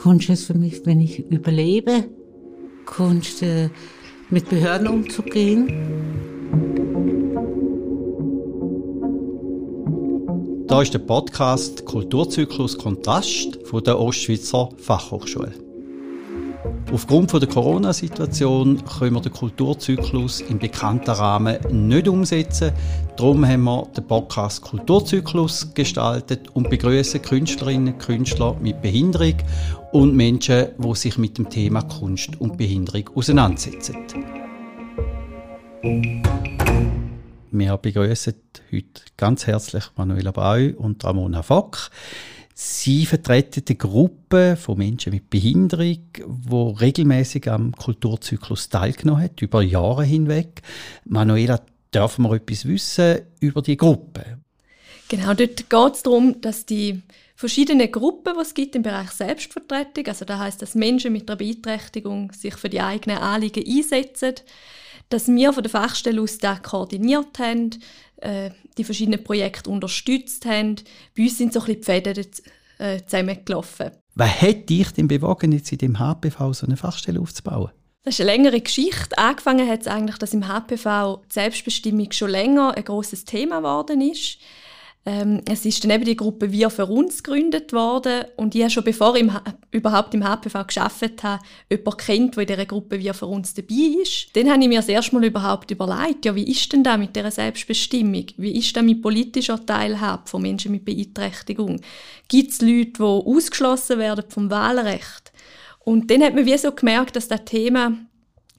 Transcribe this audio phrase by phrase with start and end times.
[0.00, 2.08] Kunst ist für mich, wenn ich überlebe,
[2.86, 3.68] Kunst äh,
[4.30, 5.68] mit Behörden umzugehen.
[10.66, 15.52] Da ist der Podcast Kulturzyklus Kontrast von der Ostschweizer Fachhochschule.
[16.92, 22.72] Aufgrund der Corona-Situation können wir den Kulturzyklus im bekannten Rahmen nicht umsetzen.
[23.16, 29.36] Darum haben wir den Podcast Kulturzyklus gestaltet und begrüßen Künstlerinnen und Künstler mit Behinderung
[29.92, 34.24] und Menschen, die sich mit dem Thema Kunst und Behinderung auseinandersetzen.
[37.52, 38.34] Wir begrüßen
[38.72, 41.90] heute ganz herzlich Manuela Brau und Ramona Fock.
[42.54, 49.62] Sie vertreten eine Gruppe von Menschen mit Behinderung, die regelmäßig am Kulturzyklus teilgenommen hat, über
[49.62, 50.62] Jahre hinweg.
[51.04, 51.60] Manuela,
[51.94, 54.38] dürfen wir etwas wissen über die Gruppe?
[55.08, 57.02] Genau, dort geht es darum, dass die
[57.34, 61.36] verschiedenen Gruppen, die es gibt im Bereich Selbstvertretung, also das heißt, dass Menschen mit einer
[61.36, 64.34] Beeinträchtigung sich für die eigenen Anliegen einsetzen,
[65.10, 67.70] dass wir von der Fachstelle aus das koordiniert haben,
[68.16, 70.76] äh, die verschiedenen Projekte unterstützt haben.
[71.16, 72.26] Bei uns sind so ein bisschen die Fäden
[72.78, 73.90] äh, zusammengelaufen.
[74.14, 77.70] Was hat dich denn bewogen, jetzt in dem HPV so eine Fachstelle aufzubauen?
[78.02, 79.18] Das ist eine längere Geschichte.
[79.18, 84.00] Angefangen hat es eigentlich, dass im HPV die Selbstbestimmung schon länger ein großes Thema geworden
[84.00, 84.38] ist.
[85.06, 88.70] Ähm, es ist dann eben die Gruppe «Wir für uns» gegründet worden und ich habe
[88.70, 89.24] schon bevor ich
[89.70, 94.02] überhaupt im HPV geschafft habe, jemanden kennt, der in dieser Gruppe «Wir für uns» dabei
[94.02, 94.36] ist.
[94.36, 97.16] Dann habe ich mir das erste Mal überhaupt überlegt, ja, wie ist denn das mit
[97.16, 98.26] dieser Selbstbestimmung?
[98.36, 101.80] Wie ist das mit politischer Teilhabe von Menschen mit Beeinträchtigung?
[102.28, 105.32] Gibt es Leute, die ausgeschlossen werden vom Wahlrecht?
[105.78, 107.94] Und dann hat man wie so gemerkt, dass das Thema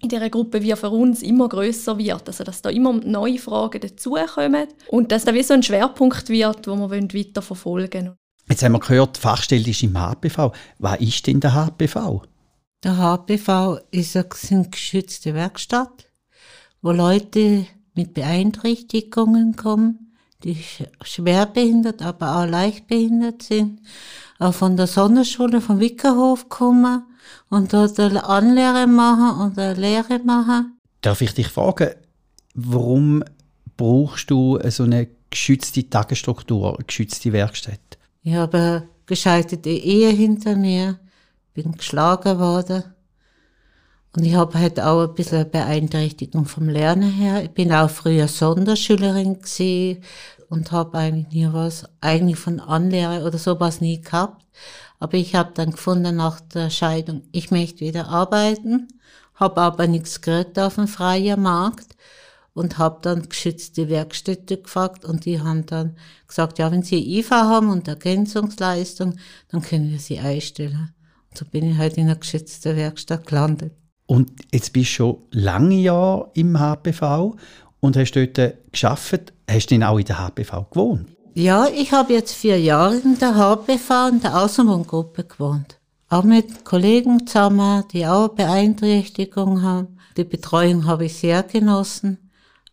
[0.02, 3.81] in dieser Gruppe wie für uns immer größer wird, also dass da immer neue Fragen
[3.81, 8.16] dazukommen und dass da wie so ein Schwerpunkt wird, wo wir weiter verfolgen wollen.
[8.49, 10.52] Jetzt haben wir gehört, die Fachstelle ist im HPV.
[10.80, 12.23] Was ist denn der HPV?
[12.83, 16.08] Der HPV ist eine geschützte Werkstatt,
[16.81, 20.58] wo Leute mit Beeinträchtigungen kommen, die
[21.03, 23.81] schwerbehindert, aber auch leichtbehindert sind,
[24.39, 27.03] auch von der Sonderschule vom Wickerhof kommen
[27.49, 30.77] und dort eine Anlehre machen und eine Lehre machen.
[31.02, 31.92] Darf ich dich fragen,
[32.54, 33.23] warum
[33.77, 37.80] brauchst du so eine geschützte Tagesstruktur, eine geschützte Werkstatt?
[38.23, 40.99] Ich habe eine gescheiterte Ehe hinter mir,
[41.54, 42.83] bin geschlagen worden.
[44.15, 47.43] Und ich habe halt auch ein bisschen eine Beeinträchtigung vom Lernen her.
[47.43, 50.03] Ich bin auch früher Sonderschülerin gewesen
[50.52, 54.45] und habe eigentlich nie was, eigentlich von Anlehre oder sowas nie gehabt.
[55.00, 58.89] Aber ich habe dann gefunden nach der Scheidung, ich möchte wieder arbeiten,
[59.34, 61.95] habe aber nichts gekriegt auf dem freien Markt
[62.54, 65.95] und habe dann geschützte Werkstätte gefragt und die haben dann
[66.28, 69.16] gesagt, ja, wenn Sie IV haben und Ergänzungsleistung,
[69.48, 70.94] dann können wir Sie einstellen.
[71.30, 73.72] Und so bin ich halt in einer geschützten Werkstatt gelandet.
[74.06, 77.38] Und jetzt bist du schon lange Jahre im HPV
[77.81, 78.39] und hast dort
[78.71, 79.33] geschafft.
[79.49, 81.09] Hast du denn auch in der HPV gewohnt?
[81.33, 85.80] Ja, ich habe jetzt vier Jahre in der HBV in der Außenwohngruppe gewohnt.
[86.09, 89.97] Auch mit Kollegen zusammen, die auch Beeinträchtigung haben.
[90.17, 92.17] Die Betreuung habe ich sehr genossen.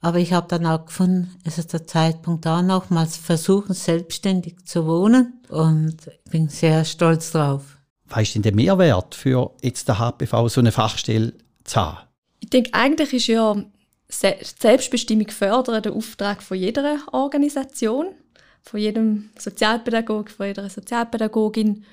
[0.00, 4.86] Aber ich habe dann auch gefunden, es ist der Zeitpunkt da, nochmals versuchen, selbstständig zu
[4.86, 5.40] wohnen.
[5.48, 7.78] Und ich bin sehr stolz drauf.
[8.06, 12.08] Was ist denn der Mehrwert für jetzt der HPV, so eine Fachstelle zu haben?
[12.40, 13.56] Ich denke, eigentlich ist ja
[14.08, 18.14] Selbstbestimmung fördern der Auftrag von jeder Organisation
[18.68, 21.84] von jedem Sozialpädagog, von jeder Sozialpädagogin.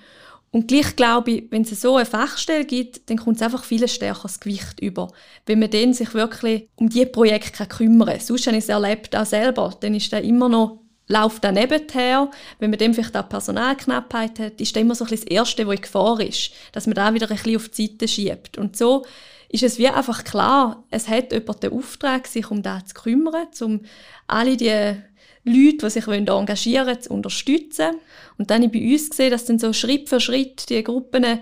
[0.51, 3.85] Und gleich glaube ich, wenn es so eine Fachstelle gibt, dann kommt es einfach viel
[3.87, 5.11] stärker das Gewicht über.
[5.45, 8.19] Wenn man dann sich wirklich um diese Projekte kümmern kann.
[8.19, 9.75] Sonst habe ich es erlebt, auch selber.
[9.79, 12.31] Dann ist da immer noch läuft da nebenher.
[12.59, 15.67] Wenn man dem vielleicht auch Personalknappheit hat, ist das immer so ein bisschen das Erste,
[15.67, 18.57] was in Gefahr ist, dass man da wieder ein bisschen auf die Seite schiebt.
[18.57, 19.05] Und so
[19.49, 23.47] ist es wie einfach klar, es hat jemand den Auftrag, sich um das zu kümmern,
[23.61, 23.81] um
[24.27, 24.95] alle die
[25.43, 27.97] Leute, die sich engagieren wollen, zu unterstützen.
[28.37, 31.39] Und dann habe ich bei uns gesehen, dass dann so Schritt für Schritt die Gruppen,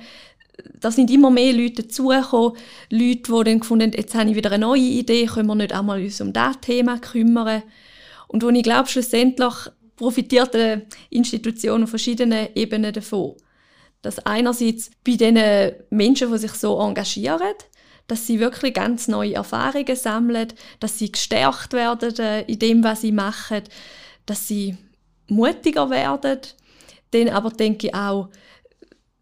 [0.80, 2.57] da sind immer mehr Leute dazugekommen,
[2.89, 5.74] Leute, die dann gefunden haben, jetzt habe ich wieder eine neue Idee, können wir nicht
[5.74, 7.63] einmal uns um das Thema kümmern.
[8.27, 9.54] Und wo ich glaube, schlussendlich
[9.95, 13.36] profitiert die Institution auf verschiedenen Ebenen davon.
[14.01, 17.54] Dass einerseits bei den Menschen, die sich so engagieren,
[18.07, 23.01] dass sie wirklich ganz neue Erfahrungen sammeln, dass sie gestärkt werden äh, in dem, was
[23.01, 23.63] sie machen,
[24.25, 24.77] dass sie
[25.27, 26.39] mutiger werden.
[27.11, 28.29] Dann aber denke ich auch,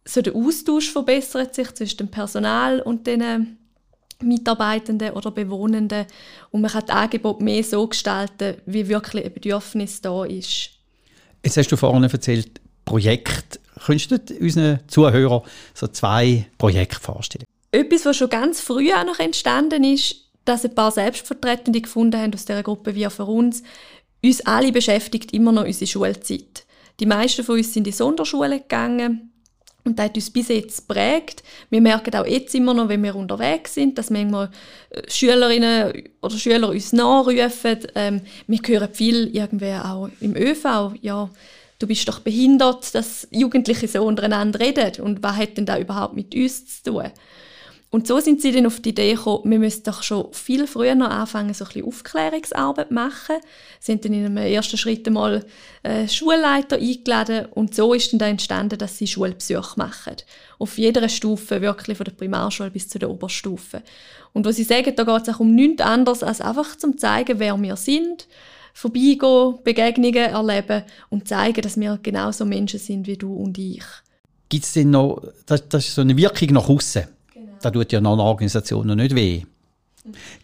[0.05, 3.57] so der Austausch verbessert sich zwischen dem Personal und den
[4.23, 6.05] Mitarbeitenden oder Bewohnenden
[6.51, 10.71] und man kann das Angebot mehr so gestalten, wie wirklich ein Bedürfnis da ist.
[11.43, 13.59] Jetzt hast du vorhin erzählt, Projekte.
[13.85, 15.41] Könntest du unseren Zuhörern
[15.73, 17.45] so zwei Projekte vorstellen?
[17.71, 22.33] Etwas, was schon ganz früh auch noch entstanden ist, dass ein paar Selbstvertretende gefunden haben
[22.33, 23.63] aus dieser Gruppe wie für uns,
[24.23, 26.65] uns alle beschäftigt immer noch unsere Schulzeit.
[26.99, 29.31] Die meisten von uns sind in die Sonderschule gegangen
[29.83, 31.43] und das hat uns bis jetzt geprägt.
[31.69, 34.51] Wir merken auch jetzt immer noch, wenn wir unterwegs sind, dass manchmal
[34.89, 37.79] äh, Schülerinnen oder Schüler uns nachrufen.
[37.95, 41.29] Ähm, wir hören viel irgendwie auch im ÖV, ja,
[41.79, 45.01] du bist doch behindert, dass Jugendliche so untereinander reden.
[45.01, 47.11] Und was hat denn da überhaupt mit uns zu tun?
[47.91, 50.95] Und so sind sie dann auf die Idee gekommen, wir müssen doch schon viel früher
[50.95, 53.35] noch anfangen, so ein bisschen Aufklärungsarbeit machen.
[53.81, 55.45] Sind dann in einem ersten Schritt einmal
[55.83, 60.15] äh, Schulleiter eingeladen und so ist dann da entstanden, dass sie Schulbesuche machen.
[60.57, 63.83] Auf jeder Stufe, wirklich von der Primarschule bis zu der Oberstufe.
[64.31, 67.39] Und was sie sagen, da geht es auch um nichts anderes, als einfach zum zeigen,
[67.39, 68.25] wer wir sind,
[68.73, 73.83] vorbeigehen, Begegnungen erleben und zeigen, dass wir genauso Menschen sind wie du und ich.
[74.47, 77.03] Gibt es denn noch, das, das ist so eine Wirkung nach außen?
[77.61, 79.43] Da tut ja noch eine Organisation noch nicht weh.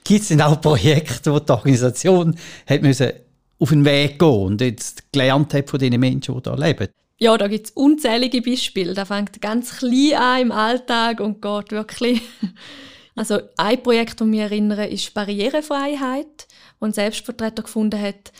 [0.03, 2.37] Gibt es denn auch Projekte, wo die Organisation
[2.67, 3.11] hat müssen
[3.59, 6.89] auf den Weg gehen und jetzt gelernt hat von den Menschen, die da leben?
[7.19, 8.93] Ja, da gibt es unzählige Beispiele.
[8.93, 12.21] Da fängt ganz klein an im Alltag und geht wirklich.
[13.15, 16.47] Also ein Projekt, das mich erinnere, ist Barrierefreiheit,
[16.79, 18.31] wo ein Selbstvertreter gefunden hat,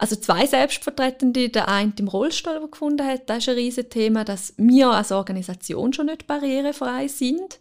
[0.00, 4.54] also zwei Selbstvertretende, der eine im Rollstuhl gefunden hat, das ist ein riesiges Thema, dass
[4.56, 7.58] wir als Organisation schon nicht barrierefrei sind.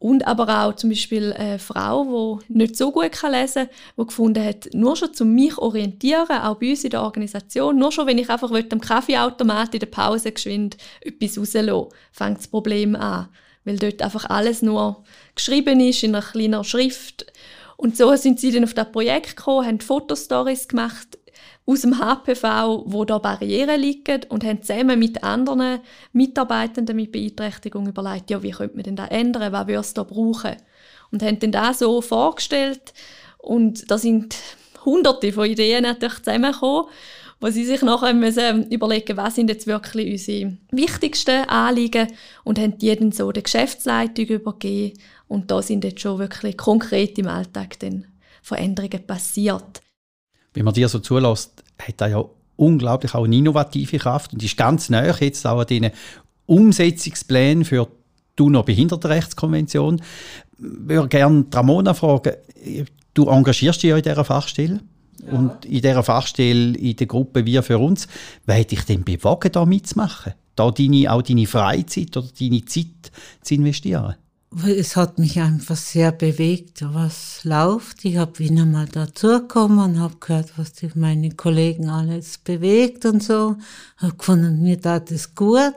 [0.00, 3.68] Und aber auch zum Beispiel eine Frau, die nicht so gut lesen kann,
[3.98, 7.92] die gefunden hat, nur schon zu mich orientieren, auch bei uns in der Organisation, nur
[7.92, 12.96] schon, wenn ich einfach am Kaffeeautomat in der Pause geschwind etwas rauslasse, fängt das Problem
[12.96, 13.28] an.
[13.64, 15.04] Weil dort einfach alles nur
[15.34, 17.26] geschrieben ist in einer kleinen Schrift.
[17.76, 21.18] Und so sind sie dann auf das Projekt gekommen, haben Fotostories gemacht,
[21.66, 25.80] aus dem HPV, wo da Barrieren liegen und haben zusammen mit anderen
[26.12, 30.02] Mitarbeitenden mit Beeinträchtigung überlegt, ja, wie könnte man denn da ändern, was würde es da
[30.02, 30.56] brauchen?
[31.12, 32.92] Und haben dann das so vorgestellt.
[33.38, 34.36] Und da sind
[34.84, 36.90] hunderte von Ideen natürlich zusammengekommen,
[37.40, 42.08] wo sie sich nachher müssen überlegen was sind jetzt wirklich unsere wichtigsten Anliegen?
[42.44, 44.98] Und haben die dann so der Geschäftsleitung übergeben.
[45.28, 48.06] Und da sind jetzt schon wirklich konkret im Alltag dann
[48.42, 49.82] Veränderungen passiert
[50.54, 52.24] wenn man dir so zulässt, hat er ja
[52.56, 55.90] unglaublich auch eine innovative Kraft und ist ganz näher jetzt auch an diesen
[56.46, 57.88] Umsetzungsplänen für
[58.38, 60.00] die UNO-Behindertenrechtskonvention.
[60.58, 62.32] Ich würde gerne Ramona fragen,
[63.14, 64.80] du engagierst dich ja in dieser Fachstelle
[65.24, 65.32] ja.
[65.32, 68.08] und in dieser Fachstelle in der Gruppe «Wir für uns».
[68.46, 70.34] Wer hat dich denn bewogen, da mitzumachen?
[70.56, 73.10] Da deine, auch deine Freizeit oder deine Zeit
[73.42, 74.16] zu investieren?
[74.66, 78.04] Es hat mich einfach sehr bewegt, was läuft.
[78.04, 83.22] Ich habe wieder mal dazugekommen und habe gehört, was die, meine Kollegen alles bewegt und
[83.22, 83.56] so.
[83.98, 85.74] Habe gefunden, mir tat es gut.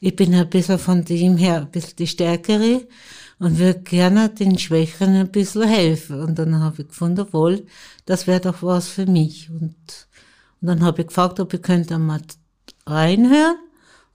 [0.00, 2.86] Ich bin ein bisschen von dem her ein bisschen die Stärkere
[3.38, 6.20] und würde gerne den Schwächeren ein bisschen helfen.
[6.20, 7.66] Und dann habe ich gefunden, wohl,
[8.04, 9.48] das wäre doch was für mich.
[9.50, 9.74] Und,
[10.60, 12.20] und dann habe ich gefragt, ob ich könnte mal
[12.86, 13.56] reinhören.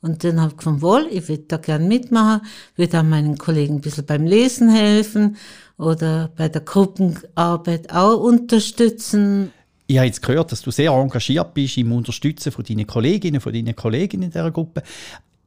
[0.01, 2.41] Und dann habe ich gefunden, wohl, ich würde da gern mitmachen,
[2.75, 5.35] würde auch meinen Kollegen ein bisschen beim Lesen helfen
[5.77, 9.51] oder bei der Gruppenarbeit auch unterstützen.
[9.87, 13.51] Ich habe jetzt gehört, dass du sehr engagiert bist im Unterstützen von deinen Kolleginnen, von
[13.51, 14.83] deinen Kollegen in dieser Gruppe.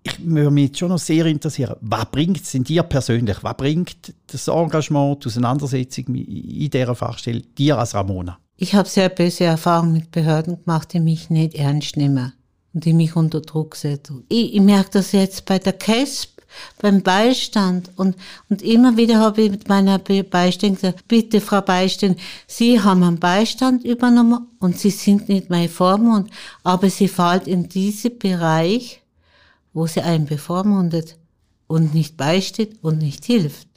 [0.03, 3.37] Ich würde mich jetzt schon noch sehr interessieren, was bringt es denn dir persönlich?
[3.43, 8.37] Was bringt das Engagement, die Auseinandersetzung in dieser Fachstelle dir als Ramona?
[8.57, 12.33] Ich habe sehr böse Erfahrungen mit Behörden gemacht, die mich nicht ernst nehmen
[12.75, 14.25] und die mich unter Druck setzen.
[14.29, 16.33] Ich, ich merke das jetzt bei der KESP,
[16.81, 18.17] beim Beistand und,
[18.49, 23.19] und immer wieder habe ich mit meiner Beistand gesagt, bitte Frau Beistand, Sie haben einen
[23.19, 26.31] Beistand übernommen und Sie sind nicht mein Vormund,
[26.63, 29.01] aber Sie fallen in diesen Bereich,
[29.73, 31.17] wo Sie einen bevormundet
[31.67, 33.69] und nicht beisteht und nicht hilft.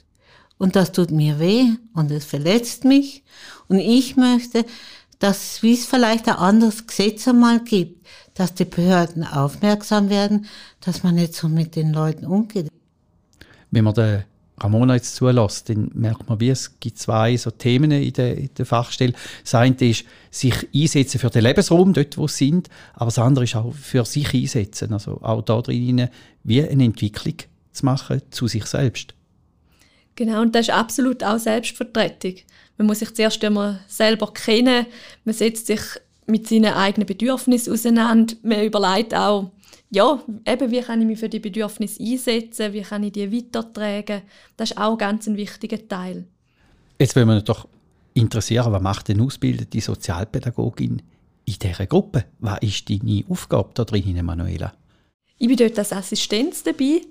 [0.58, 3.22] Und das tut mir weh und es verletzt mich
[3.68, 4.64] und ich möchte,
[5.18, 10.46] dass, wie es vielleicht ein anderes Gesetz einmal gibt, dass die Behörden aufmerksam werden,
[10.80, 12.68] dass man nicht so mit den Leuten umgeht.
[13.70, 14.24] Wenn man den
[14.58, 18.50] Ramona jetzt zulässt, dann merkt man, wie es gibt zwei so Themen in der, in
[18.56, 19.12] der Fachstelle.
[19.42, 23.44] Das eine ist, sich einsetzen für den Lebensraum, dort wo sie sind, aber das andere
[23.44, 26.08] ist auch für sich einsetzen, also auch da drin
[26.42, 27.36] wie eine Entwicklung
[27.72, 29.14] zu machen zu sich selbst.
[30.14, 32.36] Genau, und das ist absolut auch Selbstvertretung.
[32.78, 34.86] Man muss sich zuerst einmal selber kennen,
[35.24, 35.80] man setzt sich
[36.26, 38.34] mit seinen eigenen Bedürfnissen auseinander.
[38.42, 39.50] Man überlegt auch,
[39.90, 44.22] ja, eben, wie kann ich mich für die Bedürfnisse einsetzen, wie kann ich die weitertragen.
[44.56, 46.26] Das ist auch ganz ein wichtiger Teil.
[46.98, 47.68] Jetzt will man doch
[48.14, 51.02] interessieren, was macht eine ausgebildete Sozialpädagogin
[51.44, 52.24] in dieser Gruppe?
[52.40, 54.74] Was ist deine Aufgabe da drin, Manuela?
[55.38, 57.02] Ich bin dort als Assistenz dabei.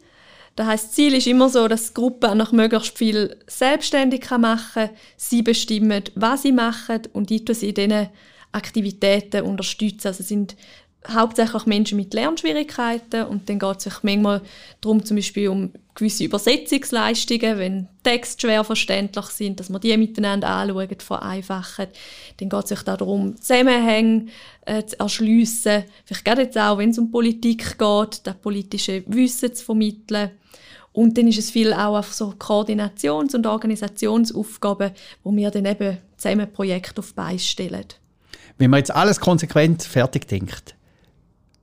[0.56, 4.90] Das das Ziel ist immer so, dass die Gruppe nach möglichst viel selbstständig machen kann.
[5.18, 8.10] Sie bestimmen, was sie machen und ich sie in diesen
[8.54, 10.08] Aktivitäten unterstützen.
[10.08, 10.56] Also sind
[11.14, 14.42] hauptsächlich Menschen mit Lernschwierigkeiten und dann geht es sich manchmal
[14.82, 20.50] darum, zum Beispiel um gewisse Übersetzungsleistungen, wenn Texte schwer verständlich sind, dass man die miteinander
[20.50, 21.88] anschauen, vereinfachen.
[22.38, 24.28] Dann geht es sich darum, Zusammenhänge
[24.66, 29.54] äh, zu erschliessen, vielleicht gerade jetzt auch, wenn es um Politik geht, das politische Wissen
[29.54, 30.32] zu vermitteln.
[30.92, 34.92] Und dann ist es viel auch auf so Koordinations- und Organisationsaufgaben,
[35.24, 37.86] wo wir dann eben zusammen Projekte auf Beine stellen.
[38.58, 40.76] Wenn man jetzt alles konsequent fertig denkt,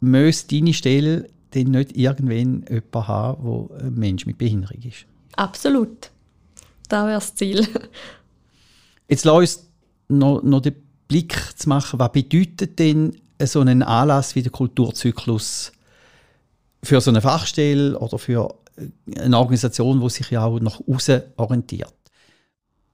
[0.03, 5.07] müsste deine Stelle dann nicht irgendwann jemanden haben, der ein Mensch mit Behinderung ist?
[5.37, 6.11] Absolut.
[6.89, 7.67] Das wäre das Ziel.
[9.09, 9.67] Jetzt lass uns
[10.09, 10.75] noch, noch den
[11.09, 15.73] Blick zu machen, was bedeutet denn so ein Anlass wie der Kulturzyklus
[16.83, 18.55] für so eine Fachstelle oder für
[19.17, 21.95] eine Organisation, die sich ja auch nach außen orientiert?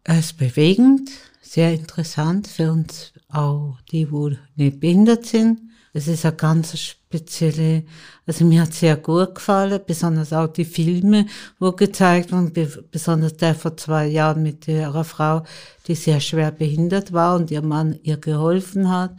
[0.05, 1.11] Es ist bewegend,
[1.41, 5.61] sehr interessant für uns auch die, die nicht behindert sind.
[5.93, 7.85] Es ist eine ganz spezielle,
[8.27, 11.27] also mir hat sehr gut gefallen, besonders auch die Filme,
[11.59, 12.53] wo gezeigt wurden,
[12.91, 15.43] besonders der vor zwei Jahren mit ihrer Frau,
[15.87, 19.12] die sehr schwer behindert war und ihr Mann ihr geholfen hat.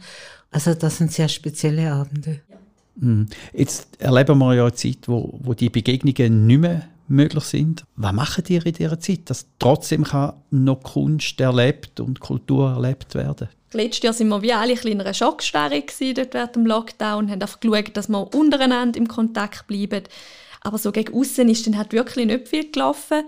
[0.52, 2.40] Also das sind sehr spezielle Abende.
[2.96, 3.26] Mhm.
[3.52, 7.84] Jetzt erleben wir ja eine Zeit, wo, wo die Begegnungen nicht mehr möglich sind.
[7.96, 13.14] Was machen ihr in dieser Zeit, dass trotzdem kann noch Kunst erlebt und Kultur erlebt
[13.14, 13.48] werden?
[13.72, 17.60] Letztes Jahr sind wir wie alle in einer Schockstarre dort während dem Lockdown, haben einfach
[17.60, 20.04] geschaut, dass wir untereinander im Kontakt bleiben.
[20.62, 23.22] Aber so gegen außen ist dann halt wirklich nicht viel gelaufen.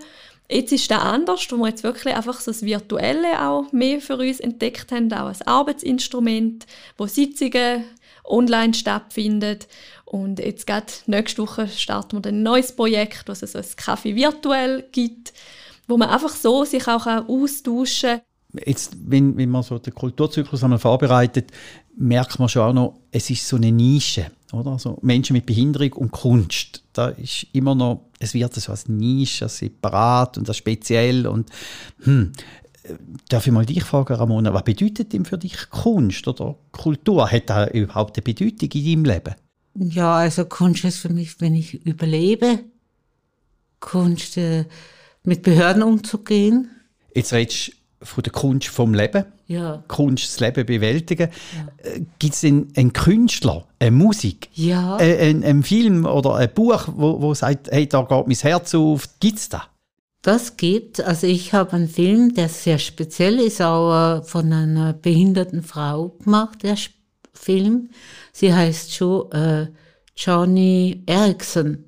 [0.49, 4.17] Jetzt ist das anders, wo wir jetzt wirklich einfach so das Virtuelle auch mehr für
[4.17, 6.65] uns entdeckt haben, auch als Arbeitsinstrument,
[6.97, 7.85] wo Sitzungen
[8.25, 9.59] online stattfinden.
[10.05, 14.15] Und jetzt gerade nächste Woche starten wir ein neues Projekt, was es so ein Kaffee
[14.15, 15.33] virtuell gibt,
[15.87, 18.21] wo man einfach so sich auch austauschen kann
[18.65, 21.51] jetzt, wenn, wenn man so den Kulturzyklus einmal vorbereitet,
[21.95, 24.71] merkt man schon auch noch, es ist so eine Nische, oder?
[24.71, 29.45] Also Menschen mit Behinderung und Kunst, da ist immer noch, es wird so als Nische,
[29.45, 31.49] als separat und als speziell und
[32.03, 32.31] hm,
[33.29, 37.31] Darf ich mal dich fragen, Ramona, was bedeutet denn für dich Kunst oder Kultur?
[37.31, 39.35] Hat das überhaupt eine Bedeutung in deinem Leben?
[39.75, 42.59] Ja, also Kunst ist für mich, wenn ich überlebe,
[43.79, 44.65] Kunst äh,
[45.23, 46.69] mit Behörden umzugehen.
[47.15, 47.71] Jetzt redest
[48.03, 49.25] von der Kunst vom Leben.
[49.47, 49.83] Ja.
[49.87, 51.29] Kunst, das Leben bewältigen.
[51.55, 51.89] Ja.
[51.89, 54.99] Äh, Gibt es einen, einen Künstler, eine Musik, ja.
[54.99, 58.73] äh, einen, einen Film oder ein Buch, wo, wo sagt, hey, da geht mein Herz
[58.75, 59.09] auf?
[59.19, 59.63] Gibt es da?
[60.21, 61.01] Das gibt.
[61.01, 66.09] Also ich habe einen Film, der sehr speziell ist, auch äh, von einer behinderten Frau
[66.23, 66.77] gemacht, der
[67.33, 67.89] Film.
[68.31, 69.67] Sie heißt schon äh,
[70.15, 71.85] Johnny Erickson.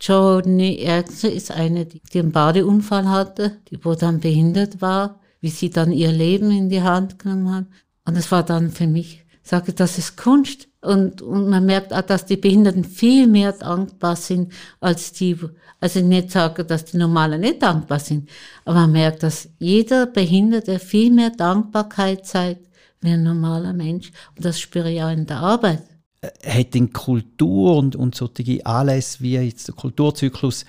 [0.00, 5.70] Johnny Erickson ist eine, die einen Badeunfall hatte, die wo dann behindert war wie sie
[5.70, 7.66] dann ihr Leben in die Hand genommen haben.
[8.04, 10.68] Und es war dann für mich, sage, das ist Kunst.
[10.80, 15.36] Und, und man merkt auch, dass die Behinderten viel mehr dankbar sind als die,
[15.80, 18.28] also ich nicht sage, dass die Normalen nicht dankbar sind,
[18.64, 22.68] aber man merkt, dass jeder Behinderte viel mehr Dankbarkeit zeigt
[23.00, 24.12] wie ein normaler Mensch.
[24.36, 25.82] Und das spüre ich auch in der Arbeit.
[26.20, 30.64] Äh, hat denn Kultur und, und solche Anlässe wie jetzt der Kulturzyklus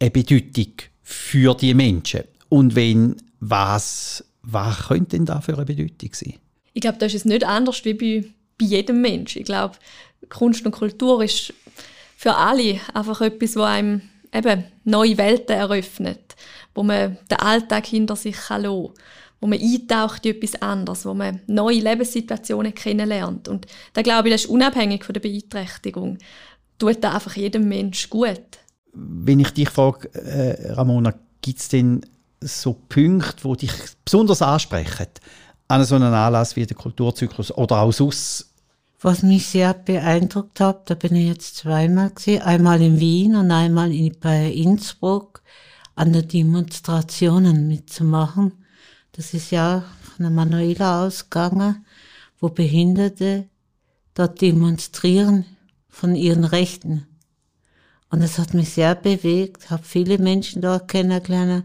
[0.00, 2.22] eine Bedeutung für die Menschen?
[2.48, 3.16] Und wenn
[3.50, 6.34] was, was könnte denn da für eine Bedeutung sein?
[6.72, 8.24] Ich glaube, das ist es nicht anders wie bei,
[8.58, 9.36] bei jedem Mensch.
[9.36, 9.76] Ich glaube,
[10.28, 11.52] Kunst und Kultur ist
[12.16, 16.36] für alle einfach etwas, was einem eben neue Welten eröffnet,
[16.74, 18.92] wo man den Alltag hinter sich kann lassen
[19.40, 23.46] wo man eintaucht in etwas anderes, wo man neue Lebenssituationen kennenlernt.
[23.46, 26.16] Und da glaube ich, das ist unabhängig von der Beeinträchtigung.
[26.78, 28.40] Tut da einfach jedem Mensch gut.
[28.94, 32.06] Wenn ich dich frage, äh, Ramona, gibt es denn
[32.44, 33.72] so Punkte, die dich
[34.04, 35.06] besonders ansprechen
[35.68, 38.50] an so einem Anlass wie der Kulturzyklus oder auch sonst?
[39.00, 43.50] Was mich sehr beeindruckt hat, da bin ich jetzt zweimal gesehen, einmal in Wien und
[43.50, 45.42] einmal in, bei Innsbruck
[45.94, 48.52] an den Demonstrationen mitzumachen.
[49.12, 51.84] Das ist ja von der Manuela ausgegangen,
[52.40, 53.48] wo Behinderte
[54.14, 55.44] dort demonstrieren
[55.88, 57.06] von ihren Rechten.
[58.10, 61.64] Und das hat mich sehr bewegt, habe viele Menschen dort kennengelernt,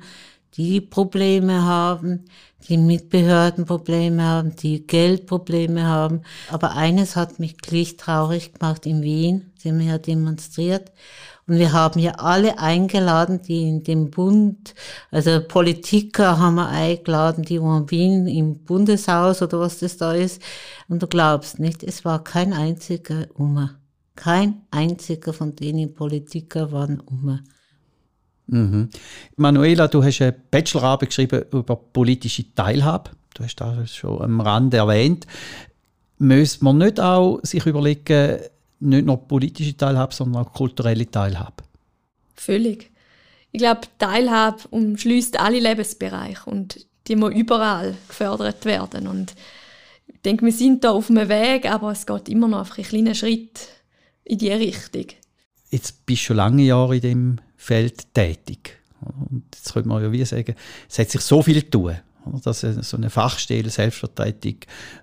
[0.55, 2.25] die Probleme haben,
[2.67, 6.21] die mit Behörden Probleme haben, die Geldprobleme haben.
[6.49, 10.91] Aber eines hat mich gleich traurig gemacht in Wien, sind wir ja demonstriert.
[11.47, 14.75] Und wir haben ja alle eingeladen, die in dem Bund,
[15.09, 20.41] also Politiker haben wir eingeladen, die in Wien im Bundeshaus oder was das da ist.
[20.87, 23.79] Und du glaubst nicht, es war kein einziger Ummer.
[24.15, 27.39] Kein einziger von denen Politiker waren um.
[28.49, 28.89] Mhm.
[29.35, 33.11] Manuela, du hast eine Bachelorarbeit geschrieben über politische Teilhabe.
[33.33, 35.27] Du hast das schon am Rand erwähnt.
[36.17, 38.39] Müsste man nicht auch sich überlegen,
[38.79, 41.63] nicht nur politische Teilhabe, sondern auch kulturelle Teilhabe?
[42.35, 42.91] Völlig.
[43.51, 49.07] Ich glaube, Teilhabe umschließt alle Lebensbereiche und die muss überall gefördert werden.
[49.07, 49.35] Und
[50.07, 52.85] ich denke, wir sind da auf einem Weg, aber es geht immer noch auf einen
[52.85, 53.67] kleinen Schritt
[54.23, 55.05] in die Richtung.
[55.69, 58.79] Jetzt bist du schon lange Jahre in dem Feld tätig.
[59.01, 60.55] Und jetzt könnte man ja wie sagen,
[60.89, 61.97] es hat sich so viel tun
[62.43, 64.57] dass so eine Fachstelle Selbstvertretung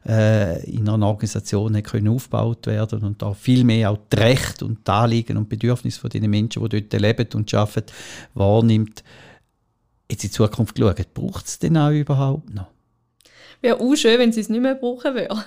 [0.06, 4.86] äh, in einer Organisation können aufgebaut werden und da viel mehr auch die Rechte und
[4.86, 7.92] die Anliegen und Bedürfnisse von den Menschen, die dort leben und arbeiten,
[8.34, 9.02] wahrnimmt.
[10.10, 12.68] Jetzt in Zukunft geschaut, braucht es denn auch überhaupt noch?
[13.60, 15.42] Wäre auch schön, wenn sie es nicht mehr brauchen würden.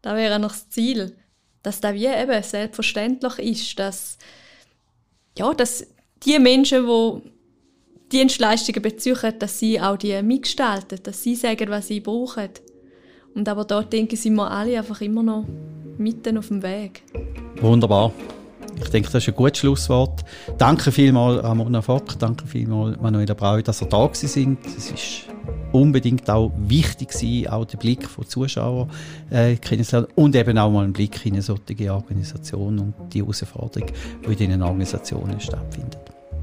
[0.00, 1.16] Das wäre noch das Ziel.
[1.62, 4.16] Dass das wie eben selbstverständlich ist, dass,
[5.36, 5.86] ja, dass
[6.24, 7.30] die Menschen, die
[8.12, 12.50] Dienstleistungen beziehen, dass sie auch die mitgestalten, dass sie sagen, was sie brauchen.
[13.34, 15.44] Und aber dort denke ich, sind wir alle einfach immer noch
[15.98, 17.02] mitten auf dem Weg.
[17.60, 18.12] Wunderbar.
[18.82, 20.24] Ich denke, das ist ein gutes Schlusswort.
[20.58, 24.58] Danke vielmals, Ramona Fock, danke vielmals, Manuela Brau, dass ihr da sind.
[24.66, 25.29] Es ist
[25.72, 28.90] unbedingt auch wichtig gewesen, auch den Blick von Zuschauern
[29.30, 33.92] äh, kennenzulernen und eben auch mal einen Blick in eine solche Organisation und die Herausforderungen,
[34.22, 35.98] die in diesen Organisationen stattfinden.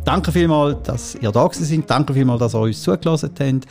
[0.08, 1.90] Danke vielmals, dass ihr da sind.
[1.90, 3.68] Danke vielmals, dass ihr uns zugelassen habt.